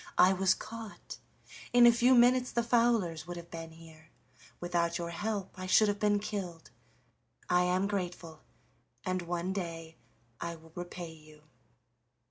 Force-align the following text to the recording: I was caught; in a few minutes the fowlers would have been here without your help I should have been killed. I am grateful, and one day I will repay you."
I 0.17 0.33
was 0.33 0.55
caught; 0.55 1.19
in 1.73 1.85
a 1.85 1.91
few 1.91 2.15
minutes 2.15 2.49
the 2.51 2.63
fowlers 2.63 3.27
would 3.27 3.37
have 3.37 3.51
been 3.51 3.69
here 3.69 4.09
without 4.59 4.97
your 4.97 5.11
help 5.11 5.53
I 5.59 5.67
should 5.67 5.87
have 5.89 5.99
been 5.99 6.17
killed. 6.17 6.71
I 7.47 7.65
am 7.65 7.85
grateful, 7.85 8.41
and 9.05 9.21
one 9.21 9.53
day 9.53 9.97
I 10.39 10.55
will 10.55 10.71
repay 10.73 11.11
you." 11.11 11.43